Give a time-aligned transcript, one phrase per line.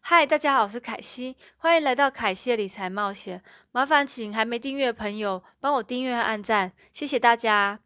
[0.00, 3.42] 嗨，大家好，我是凯西，欢迎来到凯西的理财冒险。
[3.72, 7.78] 麻烦请还没订阅的朋友帮我订阅和按赞，谢谢大家。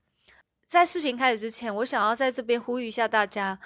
[0.68, 3.58] 在视频开始之前，我想要在这边呼吁一下大家：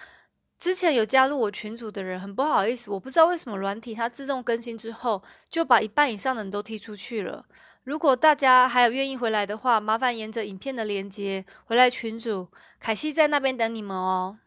[0.59, 7.45] 之前有加入我群组的人，很不好意思，我不知道为什么软体它自动更新之后，就把一半以上的人都踢出去了。
[7.85, 12.49] 如果大家还有愿意回来的话，麻烦沿着影片的连接回来群组，
[12.81, 14.39] 凯西在那边等你们哦。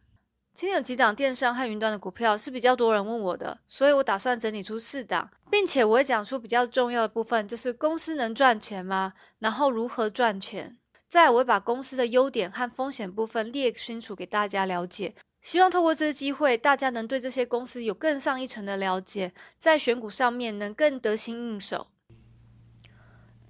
[0.60, 9.14] 今天有几档电商和云端的股票是比较多人问我的，所以我打算整理出四档，并且我会讲出比较重要的部分，就是公司能赚钱吗？
[9.38, 10.78] 然后如何赚钱？
[11.08, 15.16] 再我会把公司的优点和风险部分列清楚给大家了解。
[15.42, 21.88] 希望透过这次机会，大家能对这些公司有更上一层的了解，在选股上面能更得心应手。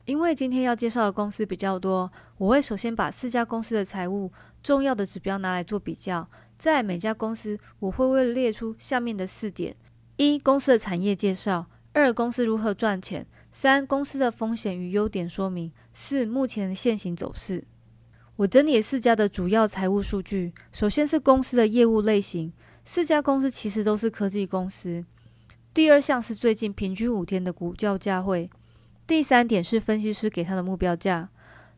[0.05, 6.29] 因为今天要介绍的公司比较多，我会首先把四家公司的财务重要的指标拿来做比较。
[6.59, 9.73] 在每家公司，我会为列出下面的四点：
[10.17, 17.63] 一、公司的产业介绍；二、公司如何赚钱；三、公司的风险与优点说明；四、目前的现行走势。
[18.35, 20.53] 我整理四家的主要财务数据。
[20.73, 22.51] 首先是公司的业务类型，
[22.83, 25.05] 四家公司其实都是科技公司。
[25.73, 28.49] 第二项是最近平均五天的股价价会。
[29.07, 31.29] 第三点是分析师给他的目标价。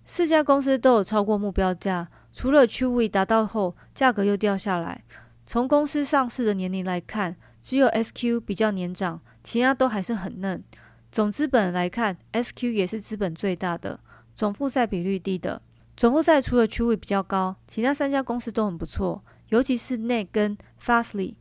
[0.08, 2.10] 四家公司都有超过目标价。
[2.34, 5.04] 除了 QV 达到后，价格又掉下来。
[5.46, 10.64] 从公司上市的年龄来看，只有 SQ 比较年长，其他都还是很嫩。
[11.12, 14.00] 总资本来看，SQ 也是资本最大的，
[14.34, 15.62] 总负债比率低的。
[15.98, 21.36] 总负债除了 QV 比较高，其他三家公司都很不错，尤其是 Net 跟 Fastly。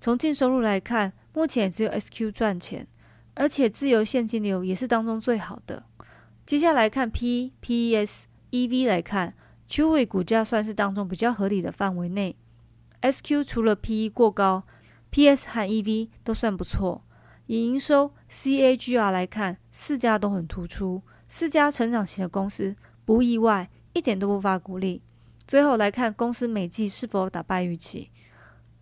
[0.00, 2.88] 从净收入来看，目前也只有 SQ 赚钱，
[3.34, 5.84] 而且自由现金流也是当中最好的。
[6.44, 9.34] 接下来看 P、PES、EV 来看。
[9.74, 12.36] Q 位股价算是当中比较合理的范围内
[13.00, 14.64] ，SQ 除了 PE 过高
[15.08, 17.02] ，PS 和 EV 都算不错。
[17.46, 25.00] 以营收 CAGR 来看，四家都很突出，四家成长型的公司不意外，一点都不乏鼓励。
[25.46, 28.10] 最后来看公司每季是否打败预期，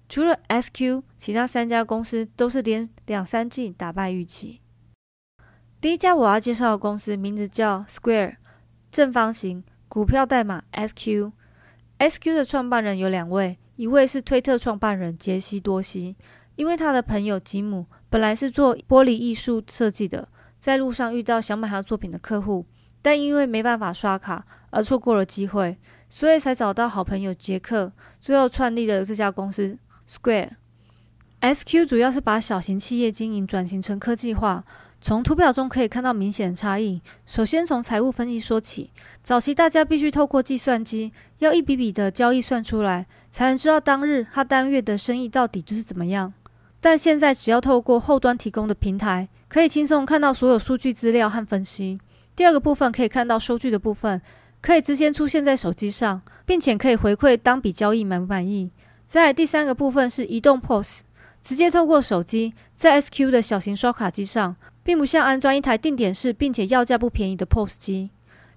[0.09, 4.61] 除了 SQ，其他三家公司都是连两三季打败预期。
[5.81, 8.39] 第一家我要介绍的公司名字叫 Square，
[8.91, 9.63] 正方形。
[9.91, 16.15] 股票代码 SQ，SQ 的创办人有两位，一位是推特创办人杰西多西，
[16.55, 20.29] 因为他的朋友吉姆本来是做玻璃艺术设计的，
[20.61, 22.65] 在路上遇到想买他作品的客户，
[23.03, 25.77] 但因为没办法刷卡而错过了机会，
[26.09, 29.77] 所以才找到好朋友杰克，最后创立了这家公司
[30.09, 30.51] Square。
[31.41, 34.65] SQ 主要是把小型企业经营转型成科技化。
[35.03, 37.01] 从图表中可以看到明显差异。
[37.25, 38.91] 首先从财务分析说起，
[39.23, 46.33] 早期大家必须透过计算机，要一笔笔的交易算出来，才能知道当日他单月的生意到底就是怎么样。
[46.83, 51.99] 但现在只要透过后端提供的平台，可以轻松看到所有数据资料和分析。
[52.37, 54.21] 第二个部分可以看到收据的部分，
[54.61, 58.71] 可以直接出现在手机上，并且可以回馈当笔交易满不满意。
[59.07, 61.01] 在第三个部分是移动 POS，
[61.43, 64.57] 直接透过手机在 SQ 的小型刷卡机上。
[64.83, 68.11] 并不像安装一台定点式并且要价不便宜的 POS 机，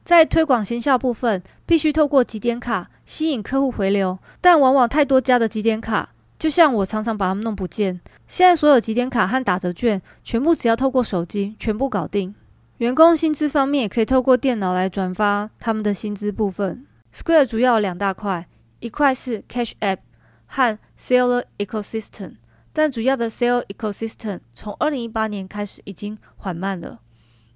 [0.04, 8.00] 在推广行销部分，必须透过集点卡吸引客户回流，但往往太多家的集点卡，就像我常常把它们弄不见。
[8.28, 12.34] 现在所有集点卡和打折券，全部只要透过手机全部搞定。
[12.78, 16.86] 员工薪资方面，也可以透过电脑来转发他们的薪资部分。
[17.14, 18.48] Square 主要有两大块，
[18.80, 20.00] 一块是 Cash App
[20.48, 22.34] 和 Seller Ecosystem。
[22.74, 27.00] 但主要的 Sale Ecosystem 从二零一八年开始已经缓慢了，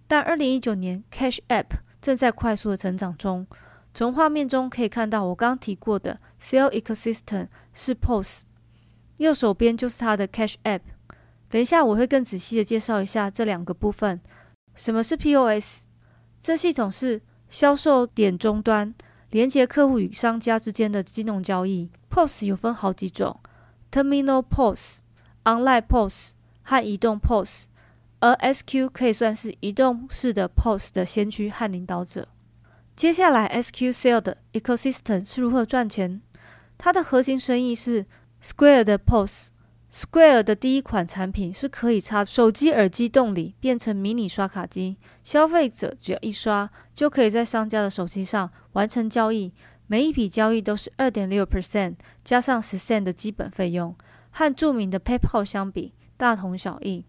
[0.07, 3.47] 但二零一九年 Cash App 正在快速的成长中。
[3.95, 8.43] 从画面中可以看到，我刚提过的 Sale Ecosystem 是 POS，
[9.17, 10.81] 右手边就是它的 Cash App。
[11.49, 14.21] 等一下我会更仔细的介绍一下这两个部分。
[14.75, 15.85] 什么是 POS？
[16.39, 18.93] 这系统是销售点终端，
[19.31, 21.89] 连接客户与商家之间的金融交易。
[22.09, 23.39] POS 有分好几种
[23.91, 24.99] ，Terminal POS。
[25.47, 27.67] Online POS 和移动 POS，
[28.19, 32.27] 而 SQ 可以算是移动式的 POS 的先驱和领导者。
[32.97, 36.21] 接下来，SQ Sale 的 Ecosystem 是如何赚钱？
[36.77, 38.05] 它的核心生意是
[38.43, 39.51] Square 的 POS。
[39.89, 49.53] Square 的第一款产品是可以插手机耳机洞里变成迷你刷卡机，消费者只要一刷，就可以在商家的手机上完成交易。
[49.87, 53.95] 每一笔交易都是二点六 percent 加上十 cent 的基本费用。
[54.37, 57.03] 和著名的 PayPal 相比，大同小异。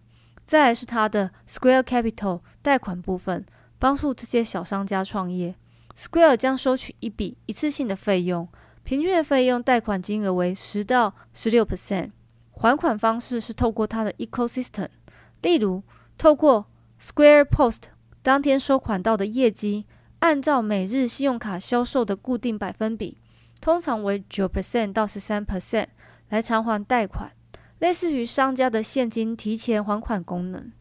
[0.47, 3.45] 再来是它的 Square Capital 贷款部分，
[3.79, 5.55] 帮助这些小商家创业。
[5.95, 8.49] Square 将收取一笔一次性的费用，
[8.83, 12.09] 平均的费用贷款金额为十到十六 percent，
[12.53, 14.89] 还款方式是透过它的 ecosystem，
[15.43, 15.83] 例如
[16.17, 16.65] 透过
[16.99, 17.83] Square Post
[18.23, 19.85] 当天收款到的业绩，
[20.21, 23.19] 按照每日信用卡销售的固定百分比，
[23.61, 25.89] 通常为九 percent 到十三 percent
[26.29, 27.33] 来偿还贷款，
[27.79, 30.73] 类似于商家的现金提前还款功能。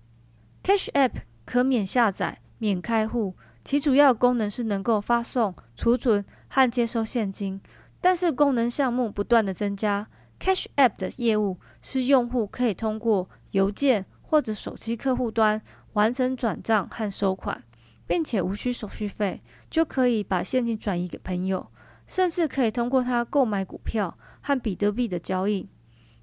[0.63, 1.13] Cash App
[1.45, 7.61] 可免下载、免开户，其主要功能是能够发送、储存和接收现金，
[8.01, 10.07] 但是功能项目不断的增加。
[10.39, 15.61] Cash App 的业务是用户可以通过邮件或者手机客户端
[15.93, 17.63] 完成转账和收款，
[18.05, 21.71] 并且无需手续费就可以把现金转移给朋友，
[22.05, 24.17] 甚至可以通过它购买股票
[24.47, 25.67] 和比特币的交易。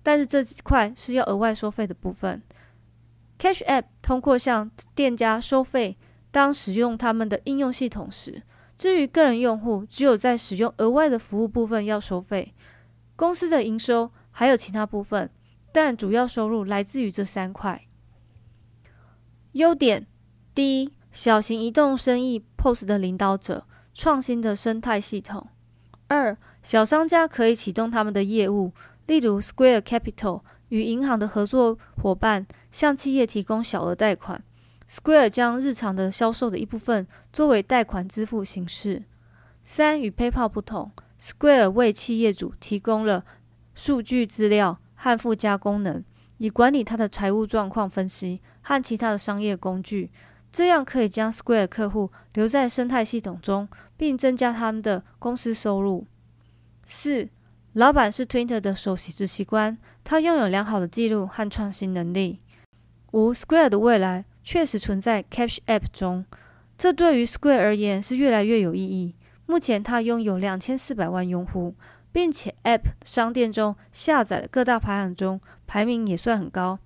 [0.03, 2.43] 但是这几块是要额外收费的部分。
[3.38, 5.99] Cash App 通过向店家收费，
[6.31, 8.43] 当使用他们的应用系统时。
[8.79, 12.55] 至于个人用户，只有在使用额外的服务部分要收费。
[13.15, 15.31] 公司的营收还有其他部分，
[15.70, 17.87] 但主要收入来自于这三块。
[19.53, 20.06] 优点：
[20.55, 25.47] 第一，小型移动生意 POS 的领导者，创新的生态系统；
[26.15, 28.71] 二，小商家可以启动他们的业务，
[29.09, 34.41] 例如 Square Capital 与银行的合作伙伴向企业提供小额贷款
[34.89, 39.03] ，Square 将日常的销售的一部分作为贷款支付形式；
[39.65, 40.93] 三，与 PayPal 不同。
[41.19, 43.25] Square 为企业主提供了
[43.75, 46.05] 数据资料和附加功能，
[46.39, 50.13] 以管理他的财务状况分析和其他的商业工具，
[50.55, 56.06] 这样可以将 Square 客户留在生态系统中，并增加他们的公司收入。
[56.87, 57.29] 四，
[57.73, 62.39] 老板是 Twitter 的首席执行官，他拥有良好的记录和创新能力。
[63.11, 66.25] 五，Square 的未来确实存在 Cash App 中，
[66.79, 69.17] 这对于 Square 而言是越来越有意义。
[69.47, 71.75] 目前，它拥有两千四百万用户，
[72.12, 76.79] 并且 App 商店中下载的各大排行中排名也算很高。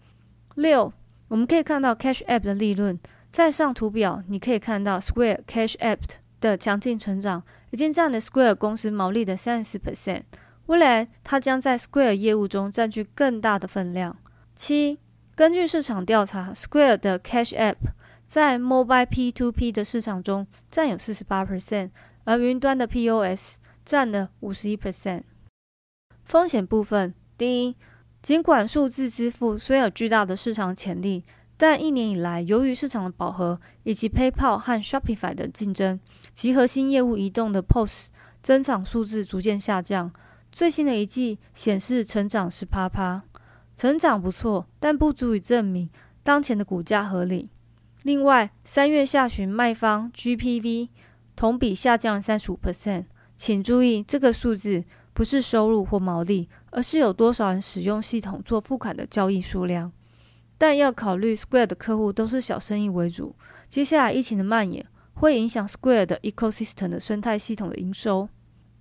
[0.54, 0.90] 六，
[1.28, 2.98] 我们可以看到 Cash App 的利润，
[3.30, 5.98] 在上图表你可以看到 Square Cash App
[6.40, 10.22] 的强劲成长，已经占了 Square 公司毛利的三十四 percent。
[10.66, 14.16] 未来，它将在 Square 业务中占据更大的分量。
[14.54, 14.98] 七，
[15.34, 17.76] 根据市场调查，Square 的 Cash App
[18.26, 21.90] 在 Mobile P2P 的市场中占有四十八 percent。
[22.24, 25.22] 而云端的 POS 占了五十一 percent。
[26.24, 27.74] 风险部分，第一，
[28.20, 31.24] 尽管数字支付虽有巨大的市场潜力，
[31.58, 36.00] 但一年以来，由于市场的饱和以及 PayPal 和 Shopify 的竞争，
[36.32, 38.06] 其核心业务移动的 POS
[38.40, 40.10] 增长数字逐渐下降。
[40.50, 43.22] 最新的一季显示成长是趴趴，
[43.76, 45.90] 成长不错，但不足以证明
[46.22, 47.50] 当前的股价合理。
[48.04, 50.88] 另外，三月下旬卖方 GPV。
[51.36, 53.04] 同比下降了三十五 percent，
[53.36, 54.82] 请注意这个数字
[55.12, 59.92] 不是收入或毛利，而是有多少人使用系统做付款的交易数量。
[60.58, 63.34] 但要考虑 Square 的客户都是小生意为主，
[63.68, 64.84] 接下来疫情的蔓延
[65.14, 68.28] 会影响 Square 的 ecosystem 的生态系统的营收。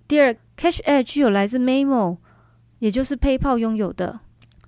[0.06, 2.18] 第二，Cash App 具有来自 Memo，
[2.80, 4.20] 也就是 PayPal 拥有的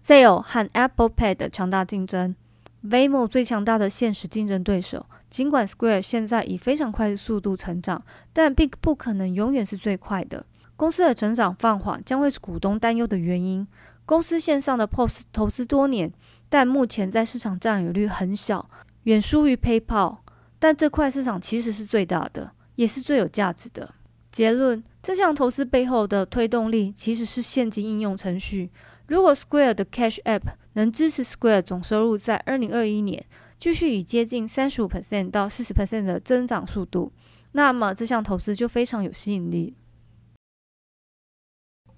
[0.07, 2.35] Zelle 和 Apple Pay 的强大竞争。
[2.83, 5.05] Venmo 最强大的现实竞争对手。
[5.29, 8.03] 尽管 Square 现在以非常快的速度成长，
[8.33, 10.47] 但并不可能永远是最快的。
[10.77, 13.67] 公司的成长放缓将会是股东担忧的原因。
[14.11, 16.13] 公司线上的 POS 投资多年，
[16.49, 18.69] 但目前在市场占有率很小，
[19.05, 20.19] 远输于 PayPal。
[20.59, 23.95] 但这块市场其实是最大的，也是最有价值的。
[24.33, 28.73] 结论：这项投资背后的推动力其实是现金应用程序。
[29.07, 33.25] 如果 Square 的 Cash App 能支持 Square 总收入在二零二一年。
[33.61, 37.13] 继续以接近三十五 percent 到四十 percent 的增长速度，
[37.53, 39.77] 那么这项投资就非常有吸引力。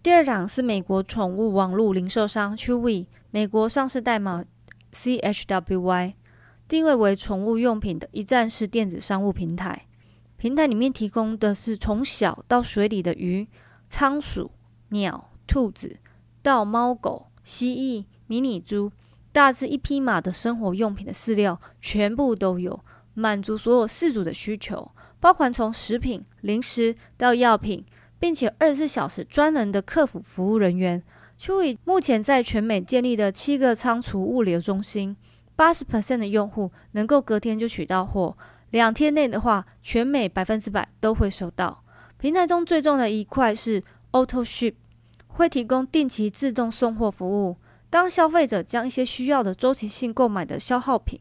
[0.02, 4.44] 第二档是美国宠物网络零售商 Chewy，美国上市代码
[4.92, 6.14] CHWY，
[6.66, 9.87] 定位为宠物用品的一站式电子商务平台。
[10.37, 13.47] 平台里面提供的是从小到水里的鱼、
[13.88, 14.50] 仓鼠、
[14.88, 15.97] 鸟、兔子，
[16.42, 18.90] 到猫狗、蜥蜴、迷你猪。
[19.30, 24.90] 大致一匹马的生活用品的饲料全部都有，满足所有饲主的需求，
[25.21, 27.87] 包含从食品、零食到药品，
[28.23, 31.02] 并且二十四小时专人的客服服务人员。
[31.41, 35.17] Chewy 目前在全美建立的七个仓储物流中心，
[35.57, 38.37] 八十 percent 的用户能够隔天就取到货，
[38.71, 41.83] 两天内的话，全美百分之百都会收到。
[42.17, 44.75] 平台中最重的一块是 Auto Ship，
[45.26, 47.57] 会提供定期自动送货服务。
[47.91, 51.19] 当消费者将一些需要的周期性购买的消耗品，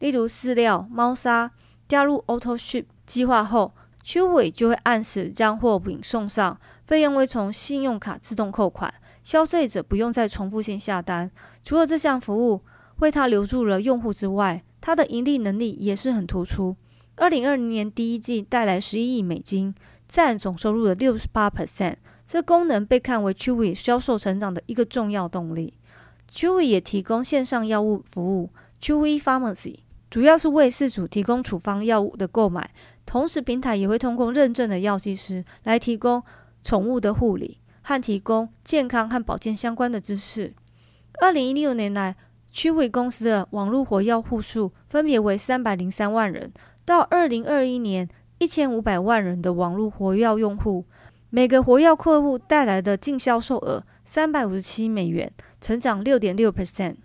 [0.00, 1.50] 例如饲料、猫砂，
[1.88, 8.92] 加入 Auto Ship 计划后，秋尾就会按时将货品送上，费用会从信用卡自动扣款，
[9.22, 11.30] 消费者不用再重复性下单。
[11.64, 12.62] 除了这项服务
[12.98, 16.76] 为他留住了用户之外，他的盈利能力也是很突出。
[17.16, 19.74] 二零二零年第一季带来十一亿美金，
[20.08, 21.96] 占总收入的六十八 percent。
[22.26, 25.74] 这功能被看为 Chewy 销售成长的一个重要动力。
[26.32, 32.70] Chewy 也提供线上药物服务 Chewy Pharmacy，主要是为事主提供处方药物的购买。
[33.04, 36.22] 同时，平台也会通过认证的药剂师来提供
[36.62, 40.54] 宠物的护理和提供健康和保健相关的知识。
[41.20, 42.16] 二零一六年来
[42.54, 46.52] ，Chewy 公司的网络活跃户数分别为三百零三万人，
[46.84, 50.84] 到二零二一年一千五百万人的网络活跃用户。
[51.30, 56.96] 每个活跃客户带来的净销售额三百五十七美元，成长六点六 percent。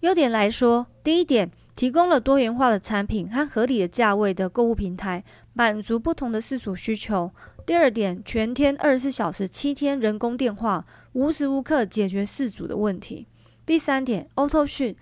[0.00, 7.32] 优点来说，第一点，提供了多元化的产品和合理的价位的购物平台，满足不同的饲主需求。
[7.64, 10.84] 第二点，全天二十四小时七天人工电话，
[11.14, 13.26] 无时无刻解决饲主的问题。
[13.64, 14.94] 第三点，Auto Ship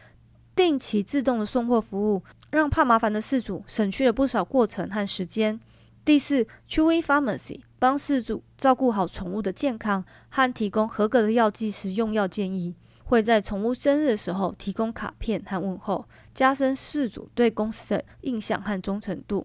[0.54, 5.58] 定期自动的送货服务，让怕麻烦的饲主省去了不少过程和时间。
[6.04, 16.06] 第四，Chewy Pharmacy 帮饲主照顾好宠物的健康和提供合格的药剂时用药建议，会在宠物生日的时候提供卡片和问候，
[16.38, 19.45] 加深事主对公司的印象和忠诚度。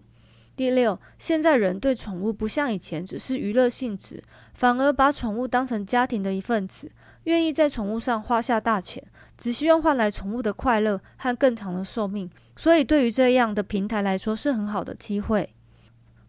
[0.54, 4.22] 第六，现在人对宠物不像以前只是娱乐性质，
[4.52, 6.88] 反而把宠物当成家庭的一份子，
[7.24, 9.02] 愿意在宠物上花下大钱，
[9.36, 12.30] 只希望换来宠物的快乐和更长的寿命。
[12.54, 15.48] 所以，对于这样的平台来说，是很好的机会。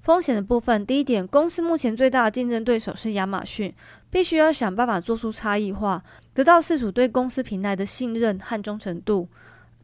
[0.02, 3.72] 风险的部分，第一点，公司目前最大的竞争对手是亚马逊，
[4.10, 6.04] 必须要想办法做出差异化，
[6.34, 9.30] 得到事主对公司平台的信任和忠诚度。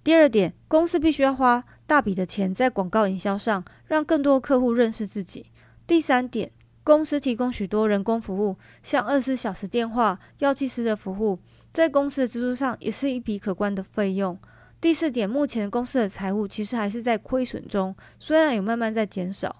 [0.04, 5.46] 第二点，公司必须要花大笔的钱在广告营销上，让更多客户认识自己。
[5.86, 6.52] 第三点，
[6.84, 11.40] 公司提供许多人工服务，像二十四小时电话、药剂师的服务，
[11.72, 14.38] 在公司的支出上也是一笔可观的费用。
[14.80, 19.58] 第四点，目前公司的财务其实还是在亏损中，虽然有慢慢在减少。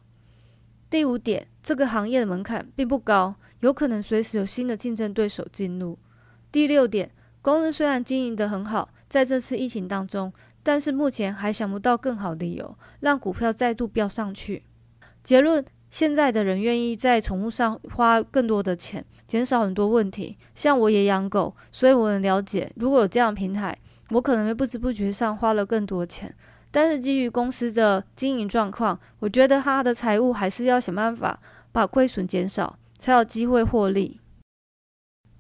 [0.90, 6.00] 第五点，这个行业的门槛并不高，有可能随时有新的竞争对手进入。
[6.52, 7.12] 第六点，
[7.44, 10.32] 公司虽然经营得很好，在这次疫情当中，
[10.64, 14.64] 但是目前还想不到更好的理由让股票再度飙上去。
[15.22, 20.38] 结论：现在的人愿意在宠物上花更多的钱，减少很多问题。
[20.56, 23.78] 像我也养狗，所以我能了解，如果有这样平台，
[24.12, 26.34] 我可能会不知不觉上花了更多钱。
[26.72, 31.38] 但是基于公司的经营状况，我觉得他的财务还是要想办法
[31.74, 34.21] 把亏损减少，才有机会获利。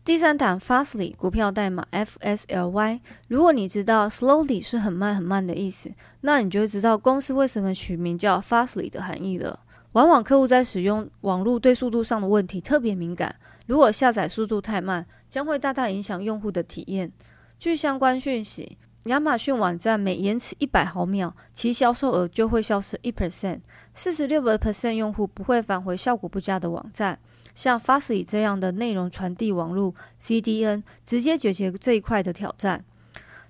[0.03, 5.91] 第三档 Fastly 股票代码 FSLY，如果你知道 Slowly 是很慢很慢的意思，
[6.21, 9.59] 那你就会知道公司为什么取名叫 Fastly 的含义了。
[9.91, 13.35] 往往客户在使用网络对速度上的问题特别敏感，
[13.67, 17.11] 如果下载速度太慢，将会大大影响用户的体验。
[17.59, 18.79] 据相关讯息。
[19.05, 23.61] 亚马逊网站每延迟一百毫秒，其销售额就会消失一 percent。
[23.95, 27.17] 四十六个 percent 用户不会返回效果不佳的网站。
[27.55, 32.85] 像 f a s t y 这样的内容传递网络 CDN，直接解决这一块的挑战。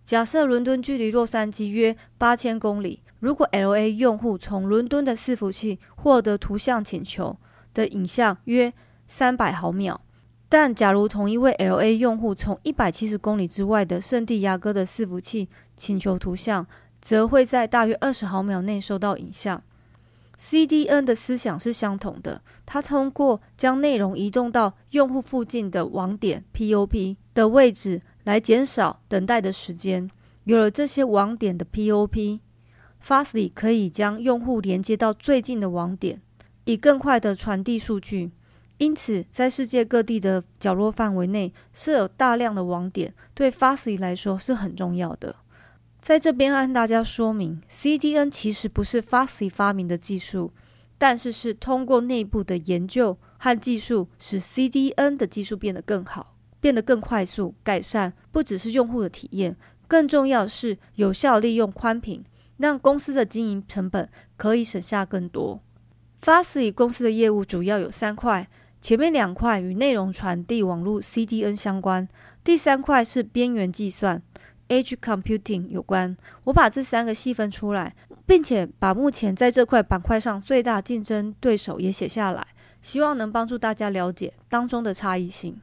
[0.06, 7.38] 假设伦敦距离洛杉矶约八千公里，如果 LA 用户从伦敦的伺服器获得图像请求
[7.74, 8.74] 的影像约
[9.06, 10.00] 三百毫秒。
[10.52, 16.68] 但假如同一位 LA 用户从一百七十公里之外的圣地亚哥的伺服器请求图像，
[17.02, 19.64] 则会在大约二十毫秒内收到影像。
[20.38, 30.12] CDN 的思想是相同的，它通过将内容移动到用户附近的网点 POP 的位置，来减少等待的时间。
[30.44, 36.22] 有了这些网点的 POP，Fastly 可以将用户连接到最近的网点，
[36.66, 38.32] 以更快的传递数据。
[38.82, 45.36] 因此，在世界各地的角落范围内设有大量的网点，对 Fastly 来说是很重要的。
[46.02, 50.52] 在这边和大家说明，CDN 其实不是 Fastly 发明的技术，
[50.98, 59.56] 但是是通过内部的研究和技术，使 CDN 的技术变得更好，变得更快速，改善不只是用户的体验，
[59.88, 62.26] 更重要是有效利用宽频，
[62.58, 65.62] 让公司的经营成本可以省下更多。
[66.20, 68.50] Fastly 公司的业务主要有三块。
[68.82, 72.08] 前面两块与内容传递网络 CDN 相关，
[72.44, 74.20] 第三块是边缘计算
[74.70, 76.18] Edge Computing 有关。
[76.46, 77.96] 我把这三个细分出来，
[78.26, 82.48] 并且把目前在这块板块上最大竞争对手也写下来，
[82.82, 85.62] 希望能帮助大家了解当中的差异性。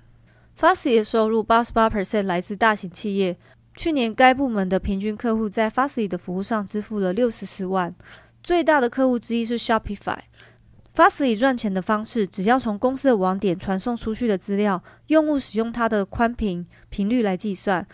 [0.57, 3.37] Fastly 的收入八十八 percent 来自大型企业，
[3.75, 7.93] 去年该部门的平均客户在 Fastly 的服务上支付了六十四万，
[8.45, 10.19] 最大的客户之一是 Shopify。
[10.99, 17.87] Fastly 赚钱的方式，只要从公司的网点传送出去的资料，用户使用它的宽频频率来计算。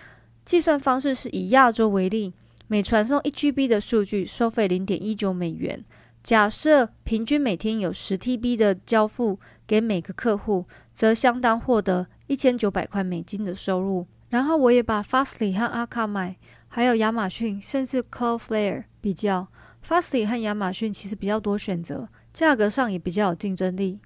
[0.43, 2.33] 计算方式是以亚洲为例，
[2.67, 5.85] 每传送一 GB 的数据收费零点一九美元。
[6.23, 14.07] 假设平均每天有十 TB 的交付给每个客户，则相当获得一千九百块美金的收入。
[14.31, 16.37] 然后我也把 Fastly 和 Akamai，
[16.69, 19.49] 还有亚马逊，甚至 Cloudflare 比较。
[19.87, 22.09] Fastly 和亚马逊其实比较多选择。
[22.35, 24.01] 价格上也比较有竞争力。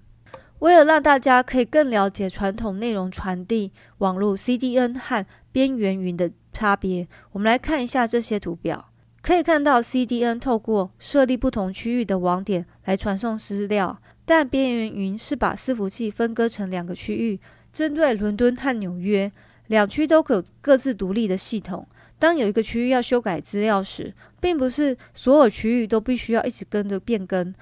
[0.59, 8.89] 为了让大家可以更了解传统内容传递网络 CDN 和边缘云的差别，我们来看一下这些图表。
[9.21, 17.39] 可以看到，CDN 透过设立不同区域的网点来传送资料，但边缘云是把伺服器分割成两个区域，
[17.71, 19.31] 针对伦敦和纽约
[19.67, 21.87] 两区都有各自独立的系统。
[22.17, 27.53] 当有一个区域要修改资料时，并不是所有区域都必须要一直跟着变更。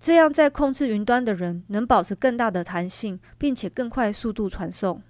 [0.00, 5.02] 这样，在控制云端的人能保持更大的弹性，并且更快速度传送。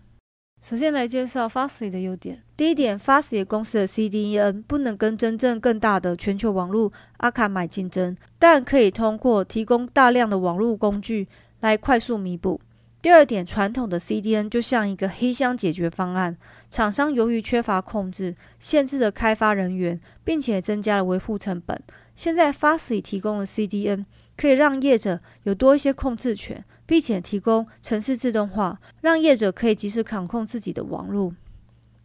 [0.60, 2.42] 首先来介绍 Fastly 的优点。
[2.56, 11.28] 第一点，Fastly 公司的 CDN 不能跟真正更大的全球网络阿卡买竞争，但可以通过提供大量的网络工具
[11.60, 12.60] 来快速弥补。
[13.00, 16.36] 第二点，传统的 CDN 就像一个黑箱解决方案，
[16.68, 21.80] 厂商由于缺乏控制，限制了开发人员，并且增加了维护成本。
[22.20, 24.04] 现在 Fastly 提供的 CDN。
[24.36, 31.34] 可以让业者有多一些控制权，并且提供城市自动化，让业者可以及时掌控自己的网络。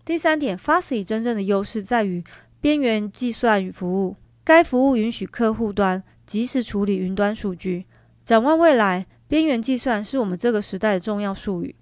[0.05, 2.23] 第三点，Fastly 真正的优势在于
[2.61, 7.85] 边缘计算与服务，该服务允许客户端及时处理云端数据。
[8.23, 11.75] 展望未来，边缘计算是我们这个时代的重要术语。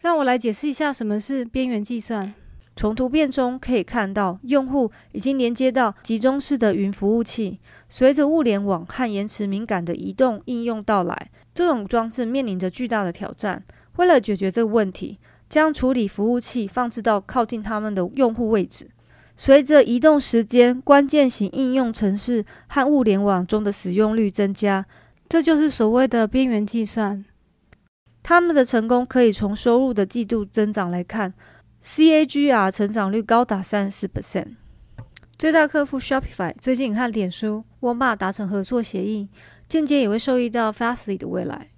[0.00, 2.34] 让我来解释一下什么是边缘计算。
[2.74, 7.60] 从图片中可以看到，用户已经连接到集中式的云服务器。
[7.88, 13.62] 随着物联网和延迟敏感的移动应用到来，这种装置面临着巨大的挑战。
[13.96, 15.18] 为了解决这个问题，
[15.50, 18.88] 将处理服务器放置到靠近他们的用户位置。
[19.36, 24.86] 随着移动时间，关键型应用程式和物联网中的使用率增加，
[25.28, 27.22] 这就是所谓的边缘计算。
[28.22, 31.34] 他们的成功可以从收入的季度增长来看。
[31.84, 34.54] CAGR 成长率高达三十四 percent。
[35.36, 39.28] 最大客户 Shopify 最近和脸书、沃尔玛达成合作协议，
[39.68, 41.68] 间接也会受益到 Fastly 的未来。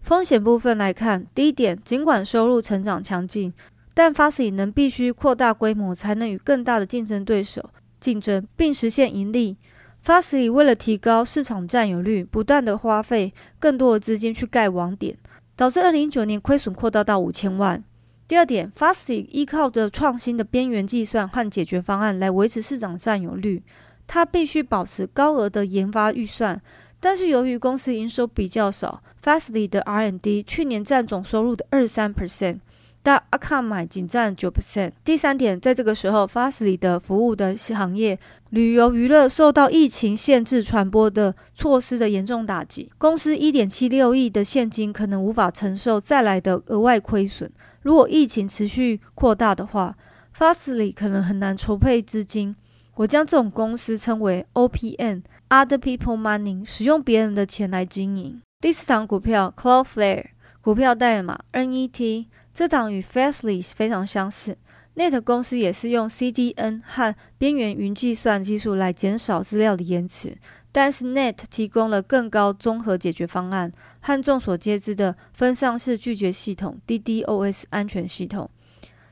[0.00, 3.52] 风险部分来看，第一点，尽管收入成长强劲，
[3.92, 7.68] 但 Fastly 能必须扩大规模，才能与更大的竞争对手
[8.00, 9.58] 竞争，并实现盈利。
[10.02, 15.18] Fastly 为了提高市场占有率，不断的花费更多的资金去盖网点，
[15.54, 17.84] 导致二零一九年亏损扩大到五千万。
[18.28, 23.62] 第二点，Fastly 依靠着创新的边缘计算和解决方案来维持市场占有率。
[24.06, 26.60] 它必须保持高额的研发预算，
[27.00, 32.58] 但是由于公司营收比较少，Fastly 的 R&D 去年占总收入的二三 percent。
[33.02, 34.92] 但 Akamai 仅占九 percent。
[35.02, 38.18] 第三点，在这个时候，Fastly 的服务的行业，
[38.50, 47.50] 旅游娱乐受到疫情限制传播的措施的严重打击，公司一点七六亿的现金可能无法承受再来的额外亏损。
[47.82, 49.96] 如果疫情持续扩大的话
[50.36, 52.54] ，Fastly 可能很难筹备资金。
[52.96, 58.42] 我将这种公司称为 OPM（Other People Money），使用别人的钱来经营。
[58.60, 60.24] 第四档股票 Cloudflare，
[60.60, 62.26] 股票代码 NET。
[62.52, 64.58] 这档与 Fastly 非常相似
[64.96, 70.36] ，Net 公司也是用 CDN 和边缘云计算技术来减少资料的延迟，
[70.70, 78.50] 但是 Net 提供了更高综合解决方案和众所皆知的分散式拒绝系统 （DDoS） 安全系统。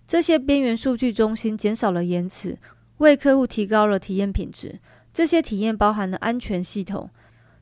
[0.06, 2.58] 这些边缘数据中心减少了延迟，
[2.98, 4.78] 为客户提高了体验品质。
[5.12, 7.10] 这些体验包含了安全系统。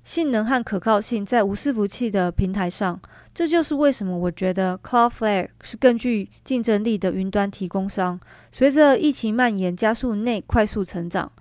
[0.03, 3.01] 性能和可靠性在无伺服器的平台上，
[3.33, 8.21] 这就是为什么我觉得 Cloudflare 是更具竞争力的云端提供商。
[8.53, 11.33] 随着疫情蔓延，加速内快速成长。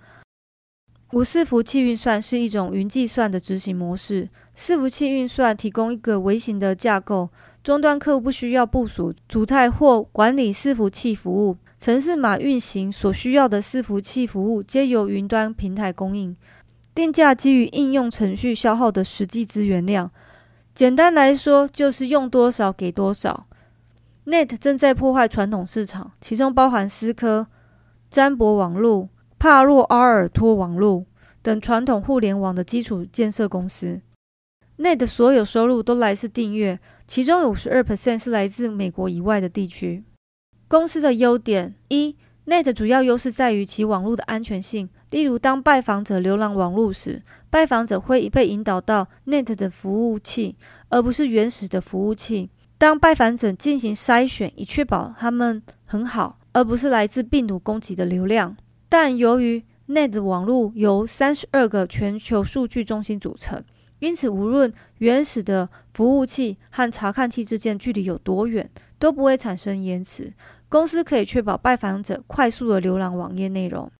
[1.14, 4.28] 无伺服器运算是一种云计算的执行模式。
[4.56, 7.30] 伺服器运算提供一个微型的架构，
[7.62, 11.56] 终端客户不需要部署、主态或管理伺服器服务。
[11.78, 16.34] 城市码运行所需要的伺服器服务皆由云端平台供应。
[16.92, 20.10] 定价基于应用程序消耗的实际资源量，
[20.74, 23.46] 简单来说就是用多少给多少。
[24.26, 27.46] Net 正在破坏传统市场，其中包含思科、
[28.10, 29.08] 詹博网络、
[29.44, 31.04] 帕洛阿尔托网络
[31.42, 34.00] 等传统互联网的基础建设公司。
[34.78, 40.02] Net 所有收入都来自订阅，其中有五十二 percent 是来自美国以外的地区。
[40.66, 42.16] 公司的优点一。
[42.46, 44.88] Net 主要优势在于其网络的安全性。
[45.10, 50.56] 例如，当拜访者浏览网络时，拜访者会被引导到 Net 的服务器，
[50.88, 52.48] 而不是原始的服务器。
[52.78, 58.56] 当拜访者进行筛选，以确保他们很好，而不是来自病毒攻击的流量。
[58.96, 63.60] 但由于 Net 网络由三十二个全球数据中心组成，
[63.98, 70.32] 因此无论原始的服务器和查看器之间距离有多远，都不会产生延迟。
[70.68, 73.90] 公司可以确保拜访者快速的浏览网页内容。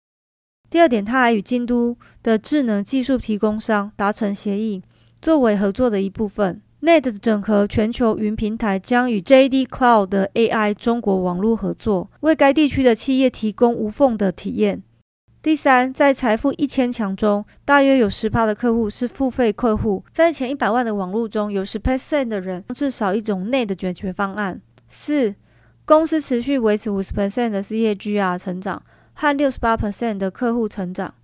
[0.71, 4.81] 第二点，它还与京都的智能技术提供商达成协议，
[5.21, 6.63] 作为合作的一部分。
[6.85, 14.83] Net 整合全球云平台将与 JD Cloud 的 AI 中国网络合作，为该地区的企业提供无缝的体验。
[15.41, 24.61] 第三，在财富一千强中，大约有十趴的客户是付费客户，在前一百万的网络中有十 percent 的人至少一种 Net 解决方案。
[24.91, 25.35] 四
[25.87, 28.83] 公司持续维持五十 percent 的 CAGR 成长
[29.15, 31.15] 和六十八 percent 的客户成长。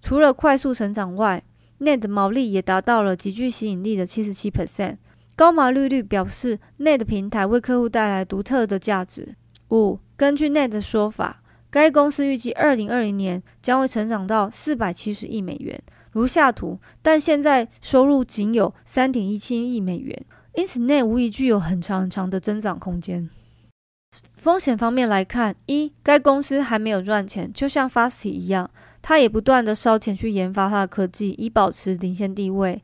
[0.00, 1.44] 除了快速成长外
[1.80, 4.96] ，Net 毛利也达到了极具吸引力的七十七 percent。
[5.40, 9.34] 高毛利率表示 Net 平台为客户带来独特的价值。
[9.70, 16.78] 五，根据 Net 的说法，该公司预计二零二零年将会成长到四百七十亿美元，如下图。
[17.00, 20.26] 但现在收入仅有三点一七亿美元，
[20.56, 23.30] 因此 Net 无疑具有很长很长的增长空间。
[24.34, 32.82] 风险方面来看，一，该公司还没有赚钱，就像 Fast 一样，它也不断的烧钱去研发它的科技，以保持领先地位。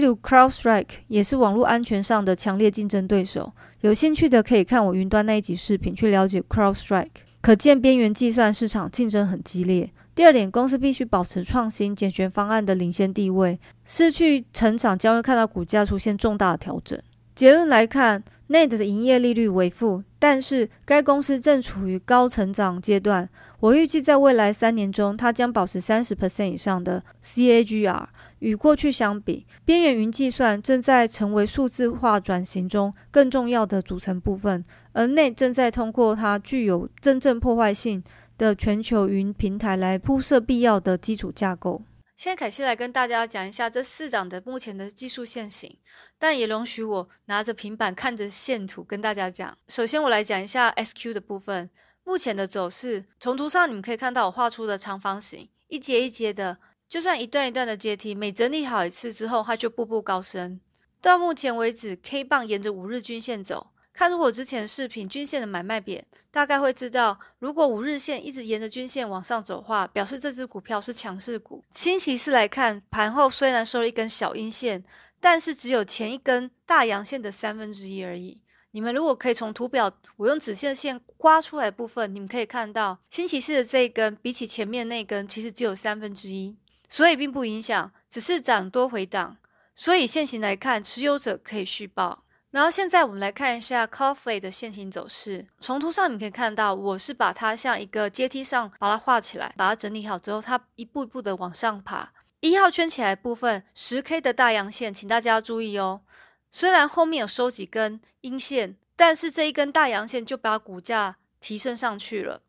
[0.00, 3.52] 例如，CrowdStrike 也是网络安全上的强烈竞争对手。
[3.82, 7.06] 有兴趣的可以看我云端那一集视频，去了解 CrowdStrike。
[7.40, 9.88] 可见边缘计算市场竞争很激烈。
[10.12, 16.98] 第二点，公司必须保持创新解决方案的领先地位，失去成长将会看到股价出现重大的调整。
[17.36, 23.28] 结论来看，Net 的营业利率为负，但是该公司正处于高成长阶段。
[23.60, 28.06] 我预计在未来三年中，它将保持三十 percent 以上的 CAGR。
[28.44, 38.04] 与过去相比，边缘云计算正在成为数字化转型中更重要的组成部分，而 Net 正在通过它具有真正破坏性
[38.36, 41.80] 的全球云平台来铺设必要的基础架构。
[42.16, 45.78] 现在凯西来跟大家讲一下这四档的目前的技术线型，
[46.18, 49.56] 但也容许我拿着平板看着线图跟大家讲。
[49.68, 51.70] 首先，我来讲一下 SQ 的部分，
[52.04, 53.06] 目前的走势。
[53.18, 60.60] 从图上你们可以看到我画出的长方形，一节一节的，就算一段一段的阶梯，每整理好一次之后，它就步步高升。
[61.00, 63.68] 到目前为止，K 棒沿着五日均线走。
[63.92, 71.62] 看出我之前视频均线的买卖点，大概会知道，如果五日线一直沿着均线往上走的话，表示这只股票是强势股。
[71.72, 74.82] 星期四来看，盘后虽然收了一根小阴线，
[75.20, 78.40] 但是只有前一根大阳线的三分之一而已。
[78.72, 86.56] 你们如果可以从图表，我用紫线线刮出来的部分，你们可以看到，星期四的这一根比起前面那根，其实只有三分之一，
[86.94, 89.36] 所以并不影响，只是涨多回档。
[89.74, 92.24] 所以现行来看，持有者可以续报。
[92.52, 95.44] 然后现在我们来看一下 c o f f e e 的线形走势。
[95.58, 102.12] 从图上你可以看到，我是把它像一个阶梯上把它画起来，把它整理好之后，它一步一步的往上爬。
[102.38, 106.02] 一号圈起来部分十 K 的大阳线，请大家注意哦。
[106.48, 112.42] 虽然后面有收几根阴线，但是这一根大阳线就把股价提升上去了。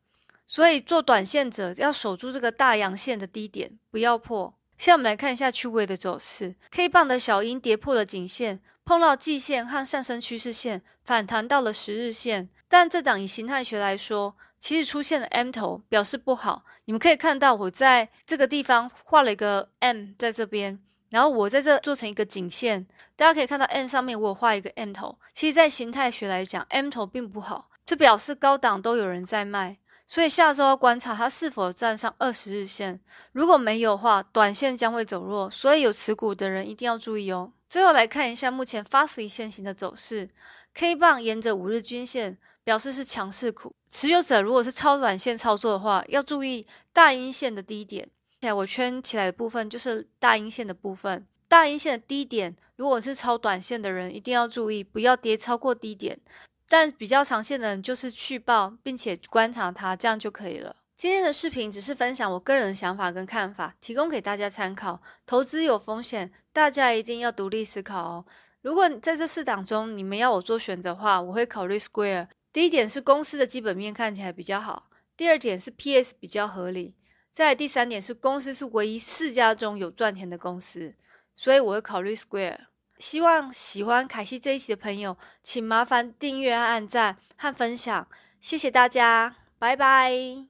[0.46, 4.54] 所以做短线者要守住这个大阳线的低点，不要破。
[4.78, 8.62] 现在我们来看一下区位的走势，K 棒的小阴跌破了颈线。
[8.86, 16.64] 碰到季线和上升趋势线，反弹到了十日线，但这档以形态学来说，其实出现了 M 头，表示不好。
[16.86, 20.80] 你们可以看到，我在这个地方画了一个 M 在这边，
[21.10, 25.18] 然后我在这做成一个颈线，大家可以看到 M 上面我有画一个 M 头。
[25.34, 33.00] 其实，在形态学来讲，M 头并不好，这表示高档都有人在卖，所以下周要观察它是否站上二十日线。
[33.32, 37.52] 如果没有的话，短线将会走弱，所以有持股的人一定要注意哦。
[37.68, 40.30] 最后来看一下目前 Fastly 线型的走势
[40.74, 48.08] ，K 棒沿着五日均线表示是强势股，持有者如果是超短线操作的话，要注意大阴线的低点。
[48.40, 56.20] 现在我圈起来的部分就是大阴线的部分，大阴线的低点，如果是超短线的人一定要注意，不要跌超过低点。
[56.68, 60.78] 但比较常见的人就是去报，并且观察它，这样就可以了。
[60.96, 65.02] 今天的视频只是分享我个人的想法跟看法，提供给大家参考。
[65.26, 68.26] 投资有风险，大家一定要独立思考哦。
[68.62, 72.30] 如果在这四档中，你们要我做选择的话，我会考虑 Square。
[72.52, 76.96] 第一点是公司的基本面看起来比较好，第二点是 PS 比较合理，
[77.32, 80.96] 再第三点是公司是唯一四家中有赚钱的公司，
[81.36, 82.68] 所以我会考虑 Square。
[82.98, 88.08] 希望喜欢凯西这一期的朋友，请麻烦订阅、按赞和分享，
[88.40, 90.44] 谢谢大家，拜拜。